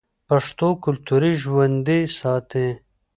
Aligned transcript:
پښتو 0.27 0.67
کلتور 0.83 1.21
ژوندی 1.41 2.01
ساتي. 2.19 2.67